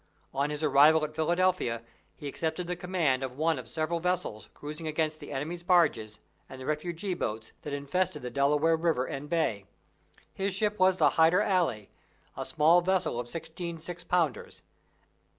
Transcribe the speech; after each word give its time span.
On 0.33 0.49
his 0.49 0.63
arrival 0.63 1.03
at 1.03 1.13
Philadelphia, 1.15 1.83
he 2.15 2.27
accepted 2.27 2.65
the 2.65 2.75
command 2.75 3.21
of 3.21 3.37
one 3.37 3.59
of 3.59 3.67
several 3.67 3.99
vessels, 3.99 4.49
cruising 4.55 4.87
against 4.87 5.19
the 5.19 5.31
enemies' 5.31 5.61
barges, 5.61 6.19
and 6.49 6.59
the 6.59 6.65
refugee 6.65 7.13
boats, 7.13 7.51
that 7.61 7.71
infested 7.71 8.23
the 8.23 8.31
Delaware 8.31 8.75
River 8.75 9.05
and 9.05 9.29
Bay. 9.29 9.67
His 10.33 10.55
ship 10.55 10.79
was 10.79 10.97
the 10.97 11.09
Hyder 11.21 11.41
Ally, 11.41 11.85
a 12.35 12.45
small 12.45 12.81
vessel 12.81 13.19
of 13.19 13.27
sixteen 13.29 13.77
six 13.77 14.03
pounders. 14.03 14.63